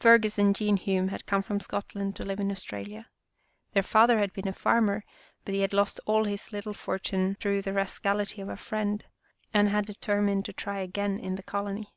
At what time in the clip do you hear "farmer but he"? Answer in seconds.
4.54-5.60